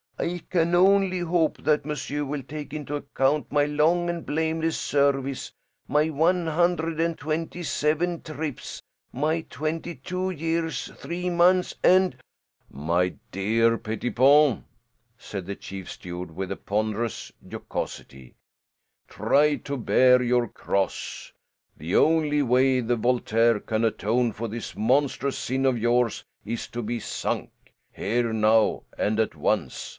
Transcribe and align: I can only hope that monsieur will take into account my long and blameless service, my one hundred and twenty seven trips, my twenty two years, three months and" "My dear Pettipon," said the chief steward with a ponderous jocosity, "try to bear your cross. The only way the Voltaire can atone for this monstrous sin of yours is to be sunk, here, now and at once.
I 0.17 0.43
can 0.51 0.75
only 0.75 1.19
hope 1.19 1.57
that 1.63 1.85
monsieur 1.85 2.23
will 2.23 2.43
take 2.43 2.73
into 2.73 2.95
account 2.95 3.51
my 3.51 3.65
long 3.65 4.07
and 4.09 4.23
blameless 4.23 4.77
service, 4.79 5.51
my 5.87 6.09
one 6.11 6.45
hundred 6.45 6.99
and 6.99 7.17
twenty 7.17 7.63
seven 7.63 8.21
trips, 8.21 8.83
my 9.11 9.41
twenty 9.41 9.95
two 9.95 10.29
years, 10.29 10.91
three 10.95 11.29
months 11.31 11.75
and" 11.83 12.17
"My 12.91 13.15
dear 13.31 13.79
Pettipon," 13.79 14.63
said 15.17 15.47
the 15.47 15.55
chief 15.55 15.89
steward 15.91 16.35
with 16.35 16.51
a 16.51 16.55
ponderous 16.55 17.31
jocosity, 17.47 18.35
"try 19.07 19.55
to 19.55 19.75
bear 19.75 20.21
your 20.21 20.47
cross. 20.47 21.31
The 21.77 21.95
only 21.95 22.43
way 22.43 22.79
the 22.79 22.95
Voltaire 22.95 23.59
can 23.59 23.83
atone 23.83 24.33
for 24.33 24.47
this 24.47 24.75
monstrous 24.75 25.37
sin 25.37 25.65
of 25.65 25.79
yours 25.79 26.23
is 26.45 26.67
to 26.69 26.83
be 26.83 26.99
sunk, 26.99 27.51
here, 27.91 28.31
now 28.33 28.83
and 28.97 29.19
at 29.19 29.35
once. 29.35 29.89